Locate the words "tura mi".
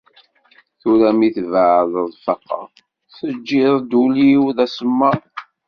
0.79-1.27